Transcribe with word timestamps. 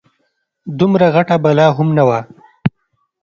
دومره 0.79 1.05
غټه 1.15 1.35
بلا 1.43 1.67
هم 1.77 1.87
نه 1.97 2.03
وه. 2.07 2.19